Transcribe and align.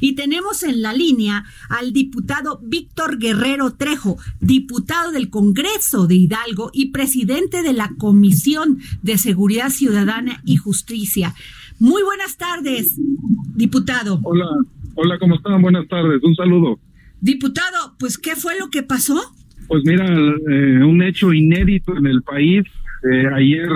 Y 0.00 0.14
tenemos 0.14 0.62
en 0.62 0.82
la 0.82 0.92
línea 0.92 1.44
al 1.68 1.92
diputado 1.92 2.60
Víctor 2.62 3.18
Guerrero 3.18 3.74
Trejo, 3.74 4.18
diputado 4.40 5.12
del 5.12 5.30
Congreso 5.30 6.06
de 6.06 6.16
Hidalgo 6.16 6.70
y 6.72 6.90
presidente 6.90 7.62
de 7.62 7.72
la 7.72 7.90
Comisión 7.98 8.78
de 9.02 9.18
Seguridad 9.18 9.70
Ciudadana 9.70 10.40
y 10.44 10.56
Justicia. 10.56 11.34
Muy 11.78 12.02
buenas 12.02 12.36
tardes, 12.36 12.98
diputado. 13.54 14.20
Hola, 14.22 14.46
hola, 14.94 15.18
¿cómo 15.18 15.34
están? 15.34 15.60
Buenas 15.60 15.86
tardes, 15.88 16.22
un 16.22 16.34
saludo. 16.34 16.78
Diputado, 17.20 17.94
pues, 17.98 18.18
¿qué 18.18 18.36
fue 18.36 18.58
lo 18.58 18.68
que 18.68 18.82
pasó? 18.82 19.20
Pues 19.68 19.82
mira, 19.84 20.06
eh, 20.06 20.84
un 20.84 21.02
hecho 21.02 21.32
inédito 21.32 21.96
en 21.96 22.06
el 22.06 22.22
país. 22.22 22.64
Eh, 23.10 23.26
ayer 23.34 23.68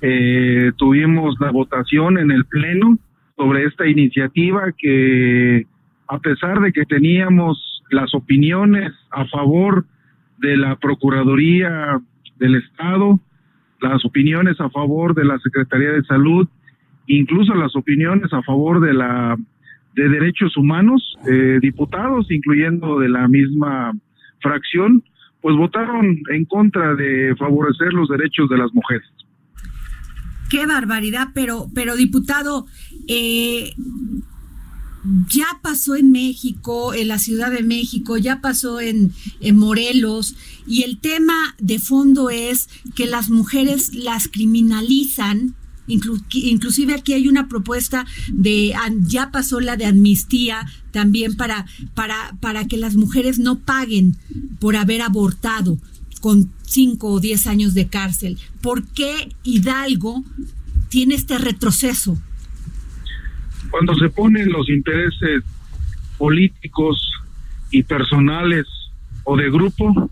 eh, 0.00 0.72
tuvimos 0.76 1.36
la 1.40 1.50
votación 1.50 2.18
en 2.18 2.30
el 2.30 2.44
Pleno 2.44 2.98
sobre 3.38 3.64
esta 3.64 3.86
iniciativa 3.86 4.72
que, 4.76 5.64
a 6.08 6.18
pesar 6.18 6.60
de 6.60 6.72
que 6.72 6.84
teníamos 6.84 7.82
las 7.90 8.12
opiniones 8.14 8.92
a 9.10 9.24
favor 9.26 9.86
de 10.38 10.56
la 10.56 10.76
Procuraduría 10.76 12.00
del 12.38 12.56
Estado, 12.56 13.20
las 13.80 14.04
opiniones 14.04 14.60
a 14.60 14.68
favor 14.70 15.14
de 15.14 15.24
la 15.24 15.38
Secretaría 15.38 15.92
de 15.92 16.02
Salud, 16.02 16.48
incluso 17.06 17.54
las 17.54 17.76
opiniones 17.76 18.32
a 18.32 18.42
favor 18.42 18.80
de 18.80 18.92
la 18.92 19.36
de 19.94 20.08
derechos 20.08 20.56
humanos, 20.56 21.16
eh, 21.28 21.58
diputados, 21.60 22.30
incluyendo 22.30 23.00
de 23.00 23.08
la 23.08 23.26
misma 23.26 23.92
fracción, 24.40 25.02
pues 25.40 25.56
votaron 25.56 26.18
en 26.30 26.44
contra 26.44 26.94
de 26.94 27.34
favorecer 27.36 27.92
los 27.92 28.08
derechos 28.08 28.48
de 28.48 28.58
las 28.58 28.72
mujeres. 28.72 29.08
Qué 30.48 30.64
barbaridad, 30.66 31.28
pero, 31.34 31.70
pero 31.74 31.96
diputado, 31.96 32.66
eh, 33.06 33.74
ya 35.28 35.46
pasó 35.62 35.96
en 35.96 36.10
México, 36.10 36.94
en 36.94 37.08
la 37.08 37.18
Ciudad 37.18 37.50
de 37.50 37.62
México, 37.62 38.16
ya 38.16 38.40
pasó 38.40 38.80
en, 38.80 39.12
en, 39.40 39.56
Morelos, 39.56 40.34
y 40.66 40.82
el 40.82 40.98
tema 40.98 41.54
de 41.58 41.78
fondo 41.78 42.30
es 42.30 42.68
que 42.94 43.06
las 43.06 43.30
mujeres 43.30 43.94
las 43.94 44.28
criminalizan. 44.28 45.54
inclusive 45.86 46.94
aquí 46.94 47.12
hay 47.14 47.28
una 47.28 47.48
propuesta 47.48 48.06
de, 48.32 48.74
ya 49.02 49.30
pasó 49.30 49.60
la 49.60 49.76
de 49.76 49.86
amnistía 49.86 50.66
también 50.90 51.36
para, 51.36 51.66
para, 51.94 52.36
para 52.40 52.66
que 52.66 52.76
las 52.76 52.96
mujeres 52.96 53.38
no 53.38 53.58
paguen 53.60 54.16
por 54.60 54.76
haber 54.76 55.02
abortado 55.02 55.78
con 56.18 56.50
cinco 56.62 57.08
o 57.08 57.20
diez 57.20 57.46
años 57.46 57.74
de 57.74 57.88
cárcel. 57.88 58.38
¿Por 58.62 58.86
qué 58.88 59.28
Hidalgo 59.42 60.24
tiene 60.88 61.14
este 61.14 61.38
retroceso? 61.38 62.18
Cuando 63.70 63.94
se 63.94 64.08
ponen 64.08 64.50
los 64.50 64.68
intereses 64.68 65.42
políticos 66.16 67.10
y 67.70 67.82
personales 67.82 68.66
o 69.24 69.36
de 69.36 69.50
grupo 69.50 70.10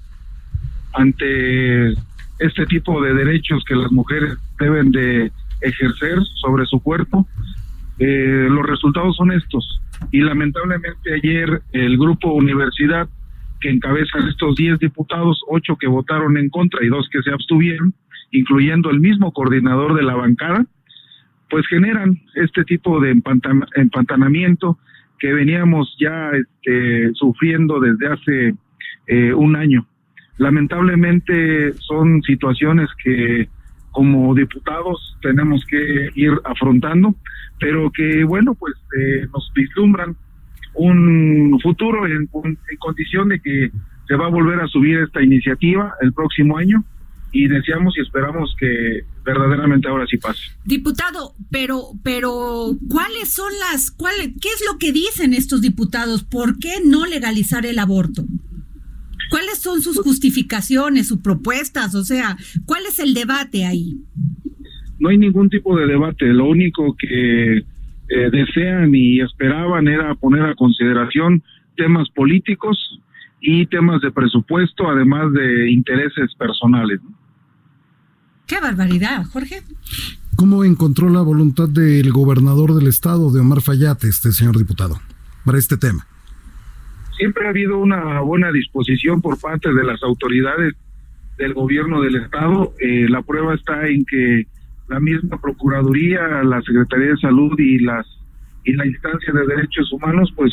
ante 0.92 1.92
este 2.38 2.66
tipo 2.66 3.00
de 3.00 3.14
derechos 3.14 3.64
que 3.66 3.74
las 3.74 3.90
mujeres 3.90 4.36
deben 4.58 4.90
de 4.90 5.32
ejercer 5.60 6.18
sobre 6.40 6.66
su 6.66 6.80
cuerpo, 6.80 7.26
eh, 7.98 8.46
los 8.50 8.66
resultados 8.66 9.16
son 9.16 9.32
estos. 9.32 9.80
Y 10.12 10.20
lamentablemente 10.20 11.14
ayer 11.14 11.62
el 11.72 11.96
grupo 11.96 12.32
Universidad 12.32 13.08
que 13.60 13.70
encabezan 13.70 14.28
estos 14.28 14.56
10 14.56 14.78
diputados, 14.78 15.40
8 15.48 15.76
que 15.78 15.86
votaron 15.86 16.36
en 16.36 16.50
contra 16.50 16.84
y 16.84 16.88
2 16.88 17.08
que 17.10 17.22
se 17.22 17.30
abstuvieron, 17.30 17.94
incluyendo 18.30 18.90
el 18.90 19.00
mismo 19.00 19.32
coordinador 19.32 19.94
de 19.94 20.02
la 20.02 20.14
bancada, 20.14 20.64
pues 21.48 21.66
generan 21.68 22.20
este 22.34 22.64
tipo 22.64 23.00
de 23.00 23.10
empantanamiento 23.10 24.78
que 25.18 25.32
veníamos 25.32 25.96
ya 25.98 26.30
este, 26.32 27.12
sufriendo 27.14 27.80
desde 27.80 28.08
hace 28.08 28.54
eh, 29.06 29.32
un 29.32 29.56
año. 29.56 29.86
Lamentablemente 30.38 31.72
son 31.74 32.22
situaciones 32.22 32.88
que 33.02 33.48
como 33.90 34.34
diputados 34.34 35.16
tenemos 35.22 35.64
que 35.64 36.10
ir 36.14 36.32
afrontando, 36.44 37.14
pero 37.58 37.90
que 37.90 38.24
bueno, 38.24 38.54
pues 38.54 38.74
eh, 38.98 39.26
nos 39.32 39.50
vislumbran 39.54 40.14
un 40.76 41.58
futuro 41.62 42.06
en, 42.06 42.28
en 42.44 42.76
condición 42.78 43.28
de 43.28 43.40
que 43.40 43.70
se 44.06 44.14
va 44.14 44.26
a 44.26 44.30
volver 44.30 44.60
a 44.60 44.68
subir 44.68 44.98
esta 44.98 45.22
iniciativa 45.22 45.94
el 46.00 46.12
próximo 46.12 46.56
año 46.56 46.84
y 47.32 47.48
deseamos 47.48 47.96
y 47.98 48.00
esperamos 48.00 48.54
que 48.58 49.00
verdaderamente 49.24 49.88
ahora 49.88 50.06
sí 50.06 50.16
pase. 50.16 50.40
Diputado, 50.64 51.34
pero 51.50 51.90
pero 52.02 52.76
¿cuáles 52.88 53.32
son 53.32 53.52
las 53.60 53.90
cuáles 53.90 54.28
qué 54.40 54.48
es 54.48 54.64
lo 54.70 54.78
que 54.78 54.92
dicen 54.92 55.34
estos 55.34 55.60
diputados? 55.60 56.24
¿Por 56.24 56.58
qué 56.58 56.76
no 56.84 57.04
legalizar 57.04 57.66
el 57.66 57.78
aborto? 57.78 58.24
¿Cuáles 59.28 59.58
son 59.58 59.82
sus 59.82 59.98
justificaciones, 60.00 61.08
sus 61.08 61.18
propuestas? 61.18 61.94
O 61.94 62.04
sea, 62.04 62.36
¿cuál 62.64 62.82
es 62.88 63.00
el 63.00 63.12
debate 63.12 63.66
ahí? 63.66 63.96
No 64.98 65.08
hay 65.08 65.18
ningún 65.18 65.50
tipo 65.50 65.76
de 65.76 65.86
debate. 65.86 66.26
Lo 66.26 66.46
único 66.46 66.96
que 66.96 67.64
eh, 68.08 68.30
desean 68.30 68.94
y 68.94 69.20
esperaban 69.20 69.88
era 69.88 70.14
poner 70.14 70.42
a 70.42 70.54
consideración 70.54 71.42
temas 71.76 72.08
políticos 72.10 73.00
y 73.40 73.66
temas 73.66 74.00
de 74.00 74.10
presupuesto, 74.10 74.88
además 74.88 75.32
de 75.32 75.70
intereses 75.70 76.34
personales. 76.36 77.00
Qué 78.46 78.60
barbaridad, 78.60 79.24
Jorge. 79.32 79.62
¿Cómo 80.36 80.64
encontró 80.64 81.08
la 81.08 81.22
voluntad 81.22 81.68
del 81.68 82.12
gobernador 82.12 82.74
del 82.74 82.86
estado, 82.86 83.32
de 83.32 83.40
Omar 83.40 83.60
Fayate, 83.60 84.08
este 84.08 84.32
señor 84.32 84.56
diputado, 84.56 85.00
para 85.44 85.58
este 85.58 85.76
tema? 85.76 86.06
Siempre 87.16 87.46
ha 87.46 87.50
habido 87.50 87.78
una 87.78 88.20
buena 88.20 88.52
disposición 88.52 89.22
por 89.22 89.40
parte 89.40 89.72
de 89.72 89.82
las 89.82 90.02
autoridades 90.02 90.74
del 91.38 91.54
gobierno 91.54 92.02
del 92.02 92.16
estado. 92.16 92.74
Eh, 92.78 93.06
la 93.08 93.22
prueba 93.22 93.54
está 93.54 93.88
en 93.88 94.04
que 94.04 94.46
la 94.88 95.00
misma 95.00 95.40
Procuraduría, 95.40 96.42
la 96.44 96.62
Secretaría 96.62 97.08
de 97.08 97.16
Salud 97.18 97.58
y 97.58 97.78
las 97.80 98.06
y 98.64 98.72
la 98.72 98.84
instancia 98.84 99.32
de 99.32 99.46
derechos 99.46 99.92
humanos, 99.92 100.32
pues 100.34 100.52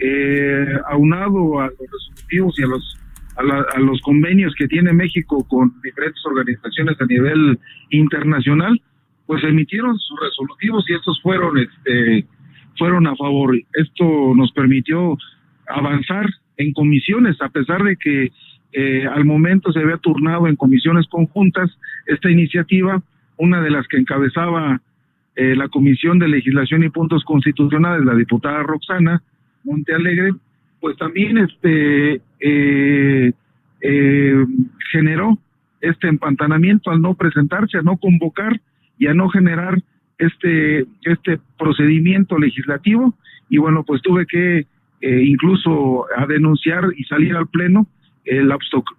eh, 0.00 0.66
aunado 0.90 1.60
a 1.60 1.66
los 1.66 1.78
resolutivos 1.78 2.58
y 2.58 2.62
a 2.64 2.66
los 2.66 2.98
a, 3.36 3.78
los 3.80 4.00
convenios 4.02 4.54
que 4.56 4.68
tiene 4.68 4.92
México 4.92 5.46
con 5.48 5.72
diferentes 5.82 6.20
organizaciones 6.26 7.00
a 7.00 7.06
nivel 7.06 7.58
internacional, 7.90 8.80
pues 9.26 9.42
emitieron 9.44 9.96
sus 9.98 10.20
resolutivos 10.20 10.84
y 10.88 10.94
estos 10.94 11.20
fueron 11.22 11.58
este 11.58 12.26
fueron 12.76 13.06
a 13.06 13.16
favor. 13.16 13.56
Esto 13.74 14.34
nos 14.34 14.52
permitió 14.52 15.16
avanzar 15.68 16.26
en 16.56 16.72
comisiones, 16.72 17.40
a 17.40 17.48
pesar 17.48 17.82
de 17.82 17.96
que 17.96 18.32
eh, 18.72 19.06
al 19.06 19.24
momento 19.24 19.72
se 19.72 19.80
había 19.80 19.98
turnado 19.98 20.46
en 20.48 20.56
comisiones 20.56 21.06
conjuntas 21.08 21.70
esta 22.06 22.30
iniciativa, 22.30 23.02
una 23.42 23.60
de 23.60 23.70
las 23.70 23.88
que 23.88 23.96
encabezaba 23.96 24.80
eh, 25.34 25.56
la 25.56 25.68
Comisión 25.68 26.20
de 26.20 26.28
Legislación 26.28 26.84
y 26.84 26.90
Puntos 26.90 27.24
Constitucionales, 27.24 28.04
la 28.04 28.14
diputada 28.14 28.62
Roxana 28.62 29.20
Montealegre, 29.64 30.30
pues 30.80 30.96
también 30.96 31.38
este 31.38 32.20
eh, 32.38 33.32
eh, 33.80 34.46
generó 34.92 35.38
este 35.80 36.06
empantanamiento 36.06 36.92
al 36.92 37.02
no 37.02 37.14
presentarse, 37.14 37.78
a 37.78 37.82
no 37.82 37.96
convocar 37.96 38.60
y 38.96 39.08
a 39.08 39.14
no 39.14 39.28
generar 39.28 39.76
este 40.18 40.86
este 41.02 41.40
procedimiento 41.58 42.38
legislativo. 42.38 43.14
Y 43.48 43.58
bueno 43.58 43.82
pues 43.84 44.02
tuve 44.02 44.24
que 44.26 44.66
incluso 45.00 46.06
a 46.16 46.26
denunciar 46.26 46.84
y 46.96 47.02
salir 47.04 47.34
al 47.34 47.48
pleno 47.48 47.88
el 48.24 48.54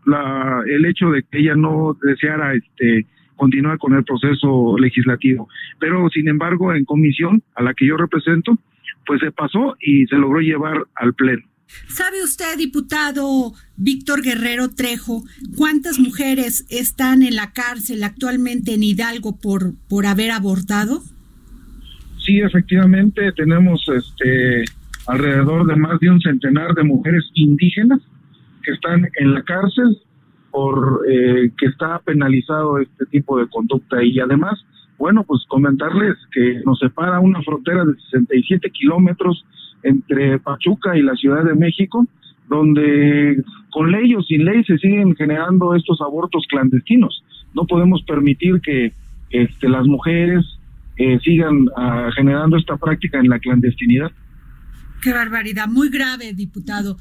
la, 0.05 0.63
el 0.67 0.85
hecho 0.85 1.11
de 1.11 1.23
que 1.23 1.39
ella 1.39 1.55
no 1.55 1.95
deseara 2.01 2.53
este 2.55 3.05
continuar 3.43 3.77
con 3.77 3.93
el 3.93 4.05
proceso 4.05 4.77
legislativo. 4.77 5.49
Pero, 5.77 6.07
sin 6.09 6.29
embargo, 6.29 6.73
en 6.73 6.85
comisión 6.85 7.43
a 7.55 7.63
la 7.63 7.73
que 7.73 7.85
yo 7.85 7.97
represento, 7.97 8.57
pues 9.05 9.19
se 9.19 9.31
pasó 9.31 9.75
y 9.81 10.05
se 10.07 10.15
logró 10.15 10.39
llevar 10.39 10.77
al 10.95 11.13
Pleno. 11.13 11.43
¿Sabe 11.87 12.23
usted, 12.23 12.57
diputado 12.57 13.51
Víctor 13.75 14.21
Guerrero 14.21 14.69
Trejo, 14.69 15.23
cuántas 15.57 15.99
mujeres 15.99 16.65
están 16.69 17.21
en 17.21 17.35
la 17.35 17.51
cárcel 17.51 18.03
actualmente 18.03 18.75
en 18.75 18.83
Hidalgo 18.83 19.37
por, 19.37 19.73
por 19.89 20.05
haber 20.05 20.31
abortado? 20.31 21.01
Sí, 22.25 22.39
efectivamente, 22.39 23.33
tenemos 23.33 23.83
este 23.89 24.63
alrededor 25.07 25.67
de 25.67 25.75
más 25.75 25.99
de 25.99 26.09
un 26.09 26.21
centenar 26.21 26.73
de 26.75 26.83
mujeres 26.83 27.25
indígenas 27.33 27.99
que 28.63 28.71
están 28.71 29.09
en 29.17 29.33
la 29.33 29.43
cárcel 29.43 29.97
por 30.53 31.01
eh, 31.09 31.49
que 31.57 31.65
está 31.65 31.97
penalizado 32.05 32.77
este 32.77 33.07
tipo 33.07 33.39
de 33.39 33.47
conducta 33.47 34.03
y 34.03 34.19
además, 34.19 34.63
bueno, 34.99 35.23
pues 35.23 35.43
comentarles 35.47 36.15
que 36.31 36.61
nos 36.63 36.77
separa 36.77 37.19
una 37.19 37.41
frontera 37.41 37.83
de 37.83 37.95
67 38.11 38.69
kilómetros 38.69 39.43
entre 39.81 40.37
Pachuca 40.37 40.95
y 40.95 41.01
la 41.01 41.15
Ciudad 41.15 41.43
de 41.43 41.55
México, 41.55 42.05
donde 42.47 43.43
con 43.71 43.91
ley 43.91 44.13
o 44.13 44.21
sin 44.21 44.45
ley 44.45 44.63
se 44.63 44.77
siguen 44.77 45.15
generando 45.15 45.73
estos 45.73 45.99
abortos 46.01 46.45
clandestinos. 46.47 47.23
No 47.55 47.65
podemos 47.65 48.03
permitir 48.03 48.61
que 48.61 48.93
este, 49.31 49.67
las 49.67 49.87
mujeres 49.87 50.45
eh, 50.97 51.17
sigan 51.23 51.65
ah, 51.75 52.11
generando 52.15 52.57
esta 52.57 52.77
práctica 52.77 53.17
en 53.17 53.29
la 53.29 53.39
clandestinidad. 53.39 54.11
Qué 55.03 55.11
barbaridad, 55.11 55.67
muy 55.67 55.89
grave, 55.89 56.33
diputado, 56.33 56.97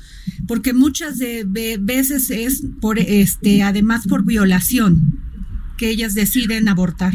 porque 0.48 0.72
muchas 0.72 1.20
de, 1.20 1.44
veces 1.80 2.30
es 2.30 2.66
por 2.80 2.98
este, 2.98 3.62
además 3.62 4.08
por 4.08 4.24
violación 4.24 4.96
que 5.78 5.90
ellas 5.90 6.14
deciden 6.16 6.68
abortar. 6.68 7.12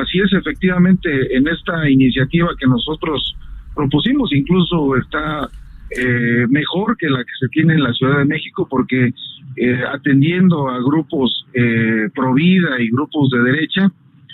Así 0.00 0.20
es, 0.24 0.32
efectivamente, 0.32 1.36
en 1.36 1.46
esta 1.46 1.90
iniciativa 1.90 2.48
que 2.58 2.66
nosotros 2.66 3.36
propusimos, 3.74 4.32
incluso 4.32 4.96
está 4.96 5.50
eh, 5.90 6.46
mejor 6.48 6.96
que 6.96 7.10
la 7.10 7.22
que 7.22 7.32
se 7.38 7.48
tiene 7.48 7.74
en 7.74 7.82
la 7.82 7.92
Ciudad 7.92 8.18
de 8.18 8.24
México, 8.24 8.66
porque 8.70 9.12
eh, 9.56 9.82
atendiendo 9.92 10.70
a 10.70 10.78
grupos 10.78 11.44
eh, 11.52 12.08
pro 12.14 12.32
vida 12.32 12.80
y 12.80 12.88
grupos 12.88 13.28
de 13.30 13.42
derecha, 13.42 13.92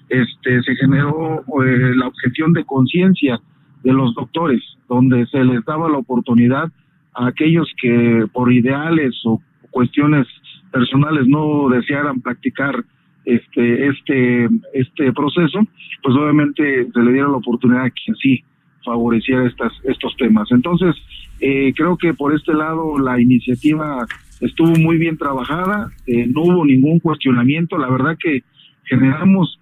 este, 0.08 0.62
se 0.62 0.76
generó 0.76 1.40
eh, 1.64 1.92
la 1.96 2.06
objeción 2.06 2.52
de 2.52 2.64
conciencia 2.64 3.40
de 3.82 3.92
los 3.92 4.14
doctores, 4.14 4.62
donde 4.88 5.26
se 5.26 5.44
les 5.44 5.64
daba 5.64 5.88
la 5.88 5.98
oportunidad 5.98 6.70
a 7.14 7.26
aquellos 7.26 7.72
que 7.80 8.26
por 8.32 8.52
ideales 8.52 9.14
o 9.24 9.40
cuestiones 9.70 10.26
personales 10.70 11.26
no 11.26 11.68
desearan 11.68 12.20
practicar 12.20 12.84
este 13.24 13.88
este 13.88 14.48
este 14.72 15.12
proceso, 15.12 15.60
pues 16.02 16.16
obviamente 16.16 16.88
se 16.92 17.00
le 17.00 17.12
diera 17.12 17.28
la 17.28 17.36
oportunidad 17.36 17.84
a 17.84 17.90
quien 17.90 18.16
sí 18.16 18.42
favoreciera 18.84 19.46
estas 19.46 19.72
estos 19.84 20.16
temas. 20.16 20.50
Entonces, 20.50 20.94
eh, 21.40 21.72
creo 21.76 21.96
que 21.96 22.14
por 22.14 22.34
este 22.34 22.54
lado 22.54 22.98
la 22.98 23.20
iniciativa 23.20 24.06
estuvo 24.40 24.74
muy 24.76 24.96
bien 24.98 25.18
trabajada, 25.18 25.90
eh, 26.06 26.26
no 26.26 26.42
hubo 26.42 26.64
ningún 26.64 27.00
cuestionamiento, 27.00 27.76
la 27.76 27.90
verdad 27.90 28.16
que 28.18 28.42
generamos 28.84 29.58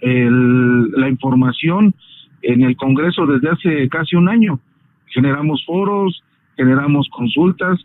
el, 0.00 0.90
la 0.90 1.08
información 1.08 1.94
en 2.46 2.62
el 2.62 2.76
Congreso 2.76 3.26
desde 3.26 3.50
hace 3.50 3.88
casi 3.88 4.14
un 4.14 4.28
año. 4.28 4.60
Generamos 5.06 5.64
foros, 5.66 6.22
generamos 6.56 7.08
consultas 7.10 7.84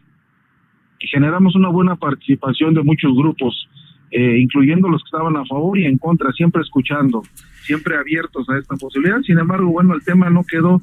y 0.99 1.07
generamos 1.07 1.55
una 1.55 1.69
buena 1.69 1.95
participación 1.95 2.75
de 2.75 2.83
muchos 2.83 3.11
grupos, 3.15 3.67
eh, 4.11 4.37
incluyendo 4.37 4.87
los 4.87 5.01
que 5.03 5.07
estaban 5.07 5.35
a 5.35 5.45
favor 5.45 5.79
y 5.79 5.85
en 5.85 5.97
contra, 5.97 6.31
siempre 6.31 6.61
escuchando, 6.61 7.23
siempre 7.63 7.97
abiertos 7.97 8.47
a 8.49 8.57
esta 8.59 8.75
posibilidad. 8.75 9.21
Sin 9.21 9.39
embargo, 9.39 9.71
bueno, 9.71 9.95
el 9.95 10.03
tema 10.03 10.29
no 10.29 10.43
quedó 10.43 10.79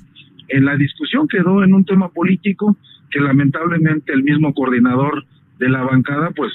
en 0.48 0.64
la 0.64 0.76
discusión, 0.76 1.28
quedó 1.28 1.62
en 1.62 1.72
un 1.72 1.84
tema 1.84 2.08
político 2.08 2.76
que 3.10 3.20
lamentablemente 3.20 4.12
el 4.12 4.24
mismo 4.24 4.52
coordinador 4.54 5.24
de 5.58 5.68
la 5.68 5.82
bancada, 5.82 6.30
pues, 6.34 6.52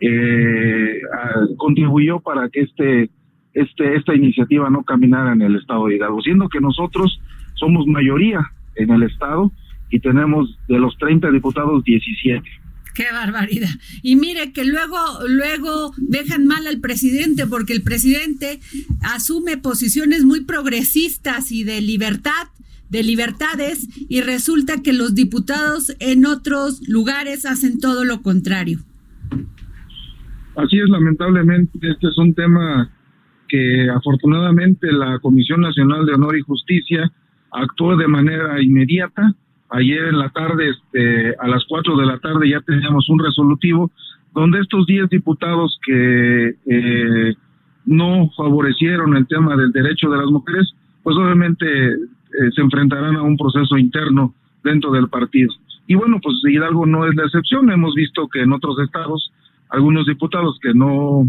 eh, 0.00 1.00
contribuyó 1.56 2.20
para 2.20 2.48
que 2.48 2.60
este 2.60 3.10
este, 3.54 3.96
esta 3.96 4.14
iniciativa 4.14 4.70
no 4.70 4.84
caminara 4.84 5.32
en 5.32 5.42
el 5.42 5.56
estado 5.56 5.86
de 5.86 5.96
Hidalgo, 5.96 6.20
siendo 6.22 6.48
que 6.48 6.60
nosotros 6.60 7.20
somos 7.54 7.86
mayoría 7.86 8.40
en 8.76 8.90
el 8.90 9.02
estado 9.02 9.52
y 9.90 10.00
tenemos 10.00 10.58
de 10.68 10.78
los 10.78 10.96
30 10.98 11.30
diputados 11.30 11.82
17. 11.84 12.48
Qué 12.94 13.04
barbaridad. 13.12 13.70
Y 14.02 14.16
mire 14.16 14.52
que 14.52 14.64
luego, 14.64 14.96
luego 15.28 15.92
dejan 15.96 16.46
mal 16.46 16.66
al 16.66 16.80
presidente 16.80 17.46
porque 17.46 17.72
el 17.72 17.82
presidente 17.82 18.60
asume 19.02 19.56
posiciones 19.58 20.24
muy 20.24 20.44
progresistas 20.44 21.52
y 21.52 21.64
de 21.64 21.80
libertad, 21.80 22.48
de 22.88 23.02
libertades, 23.04 23.88
y 24.08 24.20
resulta 24.22 24.82
que 24.82 24.92
los 24.92 25.14
diputados 25.14 25.94
en 26.00 26.26
otros 26.26 26.88
lugares 26.88 27.46
hacen 27.46 27.78
todo 27.78 28.04
lo 28.04 28.22
contrario. 28.22 28.80
Así 30.56 30.78
es, 30.78 30.88
lamentablemente, 30.88 31.78
este 31.80 32.08
es 32.08 32.18
un 32.18 32.34
tema 32.34 32.90
que 33.50 33.90
afortunadamente 33.90 34.92
la 34.92 35.18
Comisión 35.18 35.60
Nacional 35.60 36.06
de 36.06 36.14
Honor 36.14 36.36
y 36.36 36.42
Justicia 36.42 37.10
actuó 37.50 37.96
de 37.96 38.06
manera 38.06 38.62
inmediata. 38.62 39.34
Ayer 39.70 40.06
en 40.06 40.18
la 40.18 40.30
tarde, 40.30 40.70
este, 40.70 41.34
a 41.38 41.48
las 41.48 41.64
4 41.68 41.96
de 41.96 42.06
la 42.06 42.18
tarde, 42.18 42.48
ya 42.48 42.60
teníamos 42.60 43.08
un 43.08 43.18
resolutivo 43.18 43.90
donde 44.32 44.60
estos 44.60 44.86
10 44.86 45.10
diputados 45.10 45.78
que 45.84 46.54
eh, 46.66 47.34
no 47.86 48.30
favorecieron 48.36 49.16
el 49.16 49.26
tema 49.26 49.56
del 49.56 49.72
derecho 49.72 50.08
de 50.08 50.18
las 50.18 50.26
mujeres, 50.26 50.72
pues 51.02 51.16
obviamente 51.16 51.66
eh, 51.66 51.96
se 52.54 52.60
enfrentarán 52.60 53.16
a 53.16 53.22
un 53.22 53.36
proceso 53.36 53.76
interno 53.76 54.34
dentro 54.62 54.92
del 54.92 55.08
partido. 55.08 55.52
Y 55.88 55.96
bueno, 55.96 56.20
pues 56.22 56.36
Hidalgo 56.48 56.86
no 56.86 57.06
es 57.06 57.14
la 57.16 57.24
excepción. 57.24 57.70
Hemos 57.70 57.94
visto 57.94 58.28
que 58.28 58.42
en 58.42 58.52
otros 58.52 58.78
estados, 58.78 59.32
algunos 59.70 60.06
diputados 60.06 60.58
que 60.62 60.72
no 60.72 61.28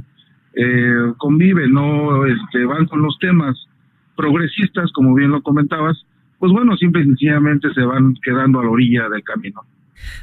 eh, 0.54 1.14
convive, 1.18 1.68
no 1.70 2.26
este, 2.26 2.66
van 2.66 2.86
con 2.88 3.02
los 3.02 3.18
temas 3.20 3.56
progresistas, 4.16 4.92
como 4.92 5.14
bien 5.16 5.32
lo 5.32 5.42
comentabas, 5.42 5.98
pues 6.40 6.52
bueno, 6.52 6.76
simple 6.78 7.02
y 7.02 7.06
sencillamente 7.06 7.74
se 7.74 7.82
van 7.82 8.16
quedando 8.24 8.60
a 8.60 8.64
la 8.64 8.70
orilla 8.70 9.10
del 9.10 9.24
camino. 9.24 9.62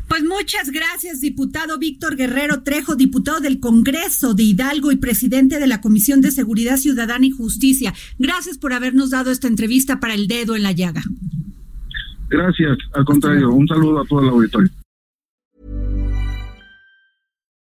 Pues 0.08 0.24
muchas 0.24 0.70
gracias, 0.70 1.20
diputado 1.20 1.78
Víctor 1.78 2.16
Guerrero 2.16 2.62
Trejo, 2.62 2.96
diputado 2.96 3.40
del 3.40 3.60
Congreso 3.60 4.34
de 4.34 4.42
Hidalgo 4.42 4.90
y 4.90 4.96
presidente 4.96 5.60
de 5.60 5.66
la 5.66 5.80
Comisión 5.80 6.20
de 6.20 6.30
Seguridad 6.30 6.76
Ciudadana 6.76 7.26
y 7.26 7.30
Justicia. 7.30 7.94
Gracias 8.18 8.58
por 8.58 8.72
habernos 8.72 9.10
dado 9.10 9.30
esta 9.30 9.46
entrevista 9.46 10.00
para 10.00 10.14
el 10.14 10.26
dedo 10.26 10.56
en 10.56 10.62
la 10.62 10.72
llaga. 10.72 11.02
Gracias, 12.28 12.78
al 12.92 13.04
contrario, 13.04 13.50
un 13.50 13.68
saludo 13.68 14.00
a 14.00 14.04
todo 14.04 14.22
el 14.22 14.28
auditorio. 14.28 14.70